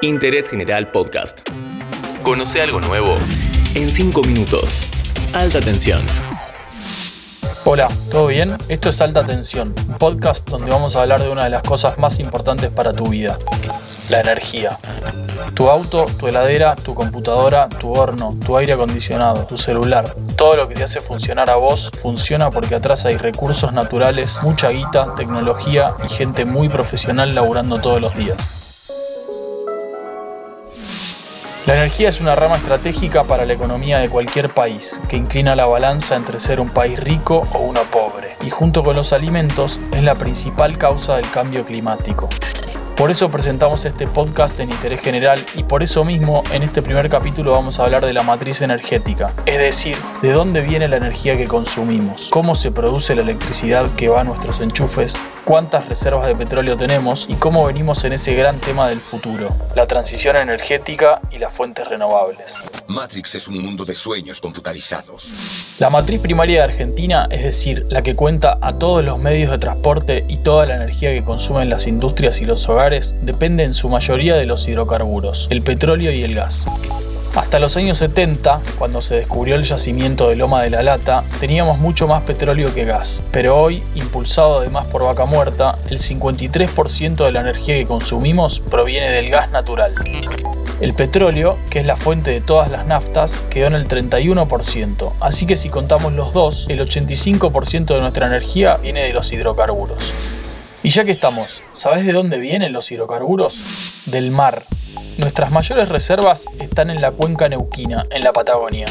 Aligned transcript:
Interés 0.00 0.48
General 0.48 0.92
Podcast. 0.92 1.40
Conoce 2.22 2.62
algo 2.62 2.80
nuevo 2.80 3.16
en 3.74 3.90
5 3.90 4.22
minutos. 4.22 4.84
Alta 5.32 5.58
tensión. 5.58 6.00
Hola, 7.64 7.88
¿todo 8.08 8.28
bien? 8.28 8.56
Esto 8.68 8.90
es 8.90 9.00
Alta 9.00 9.26
Tensión, 9.26 9.74
un 9.88 9.98
podcast 9.98 10.48
donde 10.48 10.70
vamos 10.70 10.94
a 10.94 11.02
hablar 11.02 11.20
de 11.20 11.28
una 11.28 11.44
de 11.44 11.50
las 11.50 11.62
cosas 11.64 11.98
más 11.98 12.20
importantes 12.20 12.70
para 12.70 12.92
tu 12.92 13.08
vida, 13.08 13.38
la 14.08 14.20
energía. 14.20 14.78
Tu 15.54 15.68
auto, 15.68 16.06
tu 16.16 16.28
heladera, 16.28 16.76
tu 16.76 16.94
computadora, 16.94 17.68
tu 17.68 17.92
horno, 17.92 18.36
tu 18.46 18.56
aire 18.56 18.74
acondicionado, 18.74 19.46
tu 19.46 19.56
celular, 19.56 20.14
todo 20.36 20.54
lo 20.54 20.68
que 20.68 20.76
te 20.76 20.84
hace 20.84 21.00
funcionar 21.00 21.50
a 21.50 21.56
vos 21.56 21.90
funciona 22.00 22.50
porque 22.50 22.76
atrás 22.76 23.04
hay 23.04 23.16
recursos 23.16 23.72
naturales, 23.72 24.38
mucha 24.42 24.68
guita, 24.68 25.16
tecnología 25.16 25.92
y 26.06 26.08
gente 26.08 26.44
muy 26.44 26.68
profesional 26.68 27.34
laburando 27.34 27.80
todos 27.80 28.00
los 28.00 28.14
días. 28.14 28.57
La 31.68 31.74
energía 31.74 32.08
es 32.08 32.22
una 32.22 32.34
rama 32.34 32.56
estratégica 32.56 33.24
para 33.24 33.44
la 33.44 33.52
economía 33.52 33.98
de 33.98 34.08
cualquier 34.08 34.48
país, 34.48 35.02
que 35.06 35.18
inclina 35.18 35.54
la 35.54 35.66
balanza 35.66 36.16
entre 36.16 36.40
ser 36.40 36.60
un 36.60 36.70
país 36.70 36.98
rico 36.98 37.46
o 37.52 37.58
uno 37.58 37.82
pobre, 37.92 38.38
y 38.42 38.48
junto 38.48 38.82
con 38.82 38.96
los 38.96 39.12
alimentos 39.12 39.78
es 39.92 40.02
la 40.02 40.14
principal 40.14 40.78
causa 40.78 41.16
del 41.16 41.30
cambio 41.30 41.66
climático. 41.66 42.30
Por 42.96 43.10
eso 43.10 43.30
presentamos 43.30 43.84
este 43.84 44.06
podcast 44.06 44.58
en 44.60 44.70
interés 44.70 45.02
general 45.02 45.44
y 45.56 45.62
por 45.62 45.82
eso 45.82 46.06
mismo 46.06 46.42
en 46.52 46.62
este 46.62 46.80
primer 46.80 47.10
capítulo 47.10 47.52
vamos 47.52 47.78
a 47.78 47.84
hablar 47.84 48.06
de 48.06 48.14
la 48.14 48.22
matriz 48.22 48.62
energética, 48.62 49.34
es 49.44 49.58
decir, 49.58 49.96
de 50.22 50.32
dónde 50.32 50.62
viene 50.62 50.88
la 50.88 50.96
energía 50.96 51.36
que 51.36 51.48
consumimos, 51.48 52.30
cómo 52.30 52.54
se 52.54 52.70
produce 52.70 53.14
la 53.14 53.20
electricidad 53.20 53.90
que 53.94 54.08
va 54.08 54.22
a 54.22 54.24
nuestros 54.24 54.60
enchufes, 54.60 55.20
cuántas 55.48 55.88
reservas 55.88 56.26
de 56.26 56.36
petróleo 56.36 56.76
tenemos 56.76 57.24
y 57.26 57.34
cómo 57.36 57.64
venimos 57.64 58.04
en 58.04 58.12
ese 58.12 58.34
gran 58.34 58.58
tema 58.58 58.86
del 58.86 59.00
futuro, 59.00 59.56
la 59.74 59.86
transición 59.86 60.36
energética 60.36 61.22
y 61.30 61.38
las 61.38 61.54
fuentes 61.54 61.88
renovables. 61.88 62.54
Matrix 62.86 63.34
es 63.36 63.48
un 63.48 63.62
mundo 63.62 63.86
de 63.86 63.94
sueños 63.94 64.42
computarizados. 64.42 65.74
La 65.78 65.88
matriz 65.88 66.20
primaria 66.20 66.58
de 66.58 66.64
Argentina, 66.64 67.28
es 67.30 67.44
decir, 67.44 67.86
la 67.88 68.02
que 68.02 68.14
cuenta 68.14 68.58
a 68.60 68.74
todos 68.74 69.02
los 69.02 69.18
medios 69.18 69.50
de 69.50 69.56
transporte 69.56 70.26
y 70.28 70.36
toda 70.36 70.66
la 70.66 70.76
energía 70.76 71.14
que 71.14 71.24
consumen 71.24 71.70
las 71.70 71.86
industrias 71.86 72.42
y 72.42 72.44
los 72.44 72.68
hogares, 72.68 73.16
depende 73.22 73.64
en 73.64 73.72
su 73.72 73.88
mayoría 73.88 74.36
de 74.36 74.44
los 74.44 74.68
hidrocarburos, 74.68 75.46
el 75.48 75.62
petróleo 75.62 76.12
y 76.12 76.24
el 76.24 76.34
gas. 76.34 76.66
Hasta 77.34 77.60
los 77.60 77.76
años 77.76 77.98
70, 77.98 78.60
cuando 78.78 79.00
se 79.00 79.16
descubrió 79.16 79.54
el 79.54 79.64
yacimiento 79.64 80.28
de 80.28 80.36
Loma 80.36 80.62
de 80.62 80.70
la 80.70 80.82
Lata, 80.82 81.24
teníamos 81.38 81.78
mucho 81.78 82.08
más 82.08 82.22
petróleo 82.22 82.74
que 82.74 82.84
gas, 82.84 83.22
pero 83.30 83.60
hoy, 83.60 83.82
impulsado 83.94 84.60
además 84.60 84.86
por 84.86 85.04
vaca 85.04 85.24
muerta, 85.24 85.78
el 85.88 85.98
53% 85.98 87.24
de 87.24 87.32
la 87.32 87.40
energía 87.40 87.76
que 87.76 87.86
consumimos 87.86 88.60
proviene 88.60 89.10
del 89.10 89.30
gas 89.30 89.50
natural. 89.50 89.94
El 90.80 90.94
petróleo, 90.94 91.58
que 91.70 91.80
es 91.80 91.86
la 91.86 91.96
fuente 91.96 92.30
de 92.30 92.40
todas 92.40 92.70
las 92.70 92.86
naftas, 92.86 93.40
quedó 93.50 93.66
en 93.66 93.74
el 93.74 93.88
31%, 93.88 95.12
así 95.20 95.46
que 95.46 95.56
si 95.56 95.68
contamos 95.68 96.12
los 96.12 96.32
dos, 96.32 96.66
el 96.68 96.80
85% 96.80 97.86
de 97.94 98.00
nuestra 98.00 98.26
energía 98.26 98.76
viene 98.78 99.04
de 99.04 99.12
los 99.12 99.32
hidrocarburos. 99.32 99.98
Y 100.82 100.90
ya 100.90 101.04
que 101.04 101.10
estamos, 101.10 101.62
¿sabes 101.72 102.06
de 102.06 102.12
dónde 102.12 102.38
vienen 102.38 102.72
los 102.72 102.90
hidrocarburos? 102.90 104.02
Del 104.06 104.30
mar. 104.30 104.64
Nuestras 105.18 105.50
mayores 105.50 105.88
reservas 105.88 106.46
están 106.60 106.90
en 106.90 107.00
la 107.00 107.10
cuenca 107.10 107.48
neuquina, 107.48 108.06
en 108.10 108.22
la 108.22 108.32
Patagonia. 108.32 108.86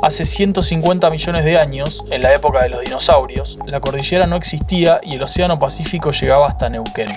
Hace 0.00 0.24
150 0.24 1.10
millones 1.10 1.44
de 1.44 1.58
años, 1.58 2.04
en 2.10 2.22
la 2.22 2.34
época 2.34 2.62
de 2.62 2.68
los 2.68 2.82
dinosaurios, 2.82 3.58
la 3.66 3.80
cordillera 3.80 4.26
no 4.26 4.36
existía 4.36 5.00
y 5.02 5.14
el 5.14 5.22
Océano 5.22 5.58
Pacífico 5.58 6.10
llegaba 6.10 6.48
hasta 6.48 6.68
Neuquén. 6.68 7.08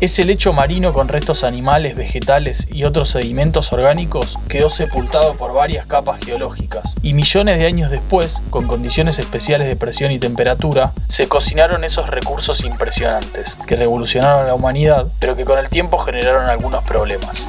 Ese 0.00 0.24
lecho 0.24 0.54
marino 0.54 0.94
con 0.94 1.08
restos 1.08 1.44
animales, 1.44 1.94
vegetales 1.94 2.66
y 2.72 2.84
otros 2.84 3.10
sedimentos 3.10 3.70
orgánicos 3.70 4.38
quedó 4.48 4.70
sepultado 4.70 5.34
por 5.34 5.52
varias 5.52 5.84
capas 5.84 6.24
geológicas 6.24 6.94
y 7.02 7.12
millones 7.12 7.58
de 7.58 7.66
años 7.66 7.90
después, 7.90 8.40
con 8.48 8.66
condiciones 8.66 9.18
especiales 9.18 9.68
de 9.68 9.76
presión 9.76 10.10
y 10.10 10.18
temperatura, 10.18 10.92
se 11.06 11.28
cocinaron 11.28 11.84
esos 11.84 12.08
recursos 12.08 12.64
impresionantes 12.64 13.58
que 13.66 13.76
revolucionaron 13.76 14.44
a 14.44 14.46
la 14.46 14.54
humanidad, 14.54 15.08
pero 15.18 15.36
que 15.36 15.44
con 15.44 15.58
el 15.58 15.68
tiempo 15.68 15.98
generaron 15.98 16.48
algunos 16.48 16.82
problemas. 16.84 17.46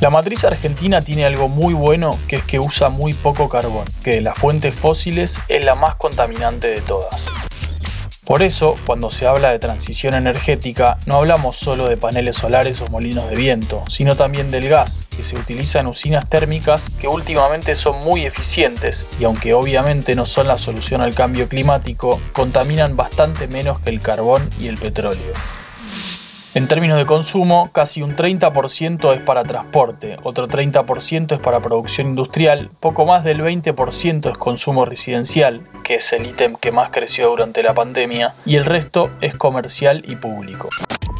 La 0.00 0.08
matriz 0.08 0.44
argentina 0.44 1.02
tiene 1.02 1.26
algo 1.26 1.50
muy 1.50 1.74
bueno 1.74 2.18
que 2.26 2.36
es 2.36 2.44
que 2.44 2.58
usa 2.58 2.88
muy 2.88 3.12
poco 3.12 3.50
carbón, 3.50 3.84
que 4.02 4.12
de 4.12 4.20
las 4.22 4.38
fuentes 4.38 4.74
fósiles 4.74 5.38
es 5.48 5.62
la 5.62 5.74
más 5.74 5.96
contaminante 5.96 6.68
de 6.68 6.80
todas. 6.80 7.26
Por 8.24 8.40
eso, 8.40 8.76
cuando 8.86 9.10
se 9.10 9.26
habla 9.26 9.50
de 9.50 9.58
transición 9.58 10.14
energética, 10.14 10.96
no 11.04 11.16
hablamos 11.16 11.58
solo 11.58 11.86
de 11.86 11.98
paneles 11.98 12.36
solares 12.36 12.80
o 12.80 12.86
molinos 12.86 13.28
de 13.28 13.36
viento, 13.36 13.84
sino 13.88 14.16
también 14.16 14.50
del 14.50 14.70
gas, 14.70 15.04
que 15.14 15.22
se 15.22 15.36
utiliza 15.36 15.80
en 15.80 15.88
usinas 15.88 16.26
térmicas 16.30 16.88
que 16.98 17.06
últimamente 17.06 17.74
son 17.74 18.02
muy 18.02 18.24
eficientes 18.24 19.04
y 19.18 19.24
aunque 19.24 19.52
obviamente 19.52 20.14
no 20.14 20.24
son 20.24 20.48
la 20.48 20.56
solución 20.56 21.02
al 21.02 21.14
cambio 21.14 21.46
climático, 21.46 22.18
contaminan 22.32 22.96
bastante 22.96 23.48
menos 23.48 23.80
que 23.80 23.90
el 23.90 24.00
carbón 24.00 24.48
y 24.58 24.68
el 24.68 24.78
petróleo. 24.78 25.34
En 26.52 26.66
términos 26.66 26.98
de 26.98 27.06
consumo, 27.06 27.70
casi 27.72 28.02
un 28.02 28.16
30% 28.16 29.14
es 29.14 29.20
para 29.20 29.44
transporte, 29.44 30.16
otro 30.24 30.48
30% 30.48 31.34
es 31.34 31.38
para 31.38 31.60
producción 31.60 32.08
industrial, 32.08 32.72
poco 32.80 33.06
más 33.06 33.22
del 33.22 33.40
20% 33.40 34.32
es 34.32 34.36
consumo 34.36 34.84
residencial, 34.84 35.62
que 35.84 35.96
es 35.96 36.12
el 36.12 36.26
ítem 36.26 36.56
que 36.56 36.72
más 36.72 36.90
creció 36.90 37.28
durante 37.28 37.62
la 37.62 37.72
pandemia, 37.72 38.34
y 38.44 38.56
el 38.56 38.64
resto 38.64 39.10
es 39.20 39.36
comercial 39.36 40.02
y 40.08 40.16
público. 40.16 40.68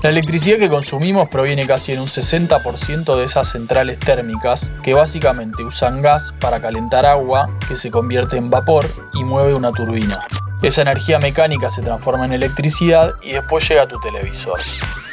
La 0.03 0.11
electricidad 0.11 0.59
que 0.59 0.69
consumimos 0.69 1.29
proviene 1.29 1.65
casi 1.65 1.93
en 1.93 2.01
un 2.01 2.09
60% 2.09 3.17
de 3.17 3.25
esas 3.25 3.53
centrales 3.53 4.01
térmicas 4.01 4.73
que 4.83 4.95
básicamente 4.95 5.63
usan 5.63 6.03
gas 6.03 6.35
para 6.41 6.61
calentar 6.61 7.07
agua 7.07 7.51
que 7.69 7.77
se 7.77 7.93
convierte 7.93 8.37
en 8.37 8.51
vapor 8.51 8.89
y 9.15 9.23
mueve 9.23 9.55
una 9.55 9.71
turbina. 9.71 10.19
Esa 10.61 10.83
energía 10.83 11.21
mecánica 11.21 11.71
se 11.71 11.83
transforma 11.83 12.25
en 12.25 12.33
electricidad 12.33 13.15
y 13.23 13.35
después 13.35 13.69
llega 13.69 13.83
a 13.83 13.89
tu 13.89 14.01
televisor. 14.01 14.59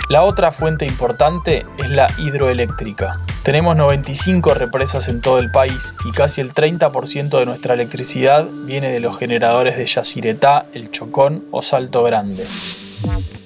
La 0.09 0.23
otra 0.23 0.53
fuente 0.53 0.85
importante 0.85 1.65
es 1.77 1.89
la 1.89 2.07
hidroeléctrica. 2.17 3.19
Tenemos 3.43 3.75
95 3.75 4.53
represas 4.53 5.09
en 5.09 5.19
todo 5.19 5.39
el 5.39 5.51
país 5.51 5.97
y 6.05 6.13
casi 6.13 6.39
el 6.39 6.53
30% 6.53 7.37
de 7.37 7.45
nuestra 7.45 7.73
electricidad 7.73 8.45
viene 8.65 8.89
de 8.89 9.01
los 9.01 9.19
generadores 9.19 9.75
de 9.75 9.85
Yacyretá, 9.85 10.67
El 10.73 10.91
Chocón 10.91 11.43
o 11.51 11.61
Salto 11.61 12.03
Grande. 12.03 12.45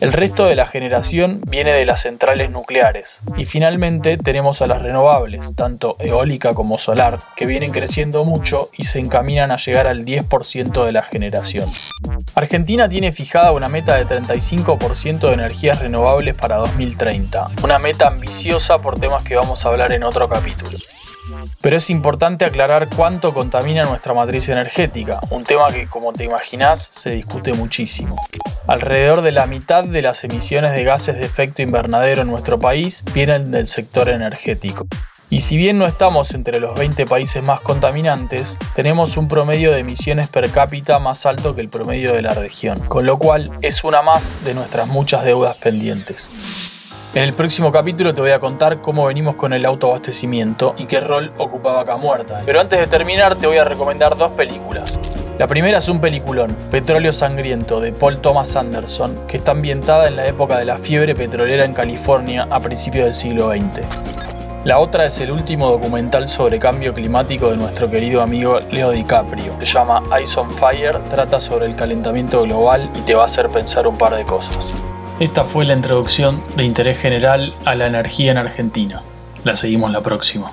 El 0.02 0.14
resto 0.14 0.46
de 0.46 0.56
la 0.56 0.68
generación 0.68 1.42
viene 1.48 1.74
de 1.74 1.86
las 1.86 2.02
centrales 2.02 2.52
nucleares. 2.52 3.22
Y 3.38 3.46
finalmente 3.46 4.18
tenemos 4.18 4.62
a 4.62 4.68
las 4.68 4.84
renovables, 4.84 5.56
tanto 5.56 5.96
eólica 6.00 6.54
como 6.54 6.78
solar, 6.78 7.20
que 7.36 7.48
vienen 7.48 7.72
creciendo 7.72 8.24
mucho 8.24 8.70
y 8.78 8.86
se 8.86 9.00
encaminan 9.00 9.52
a 9.52 9.58
llegar 9.58 9.88
al 9.88 10.06
10% 10.06 10.86
de 10.86 10.92
la 10.92 11.02
generación. 11.02 11.70
Argentina 12.34 12.88
tiene 12.88 13.12
fijada 13.12 13.52
una 13.52 13.68
meta 13.68 13.96
de 13.96 14.06
35% 14.06 15.20
de 15.20 15.34
energías 15.34 15.80
renovables 15.80 16.38
para 16.38 16.58
2030, 16.58 17.50
una 17.64 17.78
meta 17.78 18.08
ambiciosa 18.08 18.78
por 18.82 18.98
temas 18.98 19.24
que 19.24 19.36
vamos 19.36 19.66
a 19.66 19.68
hablar 19.70 19.92
en 19.92 20.06
otro 20.06 20.30
capítulo. 20.30 20.72
Pero 21.60 21.76
es 21.76 21.90
importante 21.90 22.46
aclarar 22.46 22.88
cuánto 22.96 23.34
contamina 23.34 23.84
nuestra 23.84 24.14
matriz 24.14 24.48
energética, 24.48 25.20
un 25.30 25.44
tema 25.44 25.68
que 25.68 25.88
como 25.88 26.14
te 26.14 26.24
imaginás 26.24 26.90
se 26.92 27.12
discute 27.12 27.54
muchísimo. 27.54 28.16
Alrededor 28.66 29.22
de 29.22 29.34
la 29.34 29.46
mitad 29.46 29.84
de 29.84 30.02
las 30.02 30.24
emisiones 30.24 30.72
de 30.72 30.86
gases 30.86 31.18
de 31.18 31.26
efecto 31.26 31.62
invernadero 31.62 32.22
en 32.22 32.30
nuestro 32.30 32.60
país 32.60 33.04
vienen 33.14 33.52
del 33.52 33.68
sector 33.68 34.08
energético. 34.08 34.88
Y 35.32 35.40
si 35.40 35.56
bien 35.56 35.78
no 35.78 35.86
estamos 35.86 36.34
entre 36.34 36.60
los 36.60 36.78
20 36.78 37.06
países 37.06 37.42
más 37.42 37.62
contaminantes, 37.62 38.60
tenemos 38.76 39.16
un 39.16 39.30
promedio 39.30 39.72
de 39.72 39.80
emisiones 39.80 40.28
per 40.28 40.52
cápita 40.52 41.00
más 41.00 41.26
alto 41.26 41.56
que 41.56 41.62
el 41.62 41.70
promedio 41.70 42.12
de 42.12 42.22
la 42.22 42.34
región, 42.34 42.78
con 42.90 43.06
lo 43.06 43.18
cual 43.18 43.50
es 43.62 43.86
una 43.86 44.02
más 44.02 44.44
de 44.44 44.54
nuestras 44.54 44.90
muchas 44.90 45.24
deudas 45.24 45.56
pendientes. 45.56 46.68
En 47.16 47.24
el 47.24 47.32
próximo 47.32 47.72
capítulo 47.72 48.14
te 48.14 48.20
voy 48.20 48.32
a 48.32 48.42
contar 48.42 48.82
cómo 48.82 49.06
venimos 49.06 49.38
con 49.38 49.54
el 49.54 49.64
autoabastecimiento 49.64 50.76
y 50.78 50.86
qué 50.86 51.00
rol 51.00 51.32
ocupa 51.38 51.72
Vaca 51.72 51.96
Muerta. 51.96 52.42
Pero 52.46 52.60
antes 52.60 52.78
de 52.78 52.88
terminar 52.88 53.38
te 53.38 53.48
voy 53.48 53.58
a 53.58 53.64
recomendar 53.64 54.18
dos 54.18 54.34
películas. 54.34 55.00
La 55.40 55.48
primera 55.48 55.78
es 55.78 55.88
un 55.88 56.02
peliculón, 56.02 56.58
Petróleo 56.72 57.14
Sangriento, 57.14 57.80
de 57.80 57.94
Paul 57.94 58.20
Thomas 58.20 58.58
Anderson, 58.58 59.26
que 59.28 59.38
está 59.38 59.52
ambientada 59.52 60.10
en 60.10 60.18
la 60.18 60.28
época 60.28 60.60
de 60.60 60.66
la 60.66 60.78
fiebre 60.78 61.16
petrolera 61.16 61.64
en 61.64 61.74
California 61.74 62.50
a 62.52 62.60
principios 62.60 63.06
del 63.06 63.14
siglo 63.16 63.50
XX. 63.50 64.11
La 64.64 64.78
otra 64.78 65.08
es 65.08 65.20
el 65.20 65.32
último 65.32 65.72
documental 65.72 66.28
sobre 66.28 66.60
cambio 66.60 66.94
climático 66.94 67.50
de 67.50 67.58
nuestro 67.58 67.90
querido 67.90 68.22
amigo 68.22 68.60
Leo 68.72 68.92
DiCaprio. 68.92 69.56
Se 69.60 69.66
llama 69.66 70.04
Ice 70.22 70.40
on 70.40 70.52
Fire, 70.52 71.00
trata 71.10 71.40
sobre 71.40 71.66
el 71.66 71.76
calentamiento 71.76 72.44
global 72.44 72.88
y 72.94 73.00
te 73.02 73.16
va 73.16 73.24
a 73.24 73.26
hacer 73.26 73.50
pensar 73.50 73.88
un 73.88 73.98
par 73.98 74.16
de 74.16 74.24
cosas. 74.24 74.80
Esta 75.20 75.46
fue 75.46 75.66
la 75.66 75.74
introducción 75.74 76.44
de 76.56 76.64
interés 76.64 77.00
general 77.00 77.56
a 77.66 77.74
la 77.74 77.88
energía 77.88 78.32
en 78.32 78.38
Argentina. 78.38 79.02
La 79.44 79.56
seguimos 79.56 79.92
la 79.92 80.02
próxima. 80.02 80.52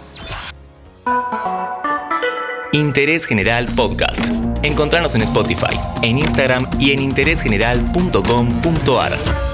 Interés 2.73 3.27
General 3.27 3.67
Podcast. 3.77 4.25
Encontrarnos 4.63 5.15
en 5.17 5.21
Spotify, 5.23 5.79
en 6.01 6.17
Instagram 6.19 6.67
y 6.79 6.93
en 6.93 7.01
interésgeneral.com.ar. 7.01 9.48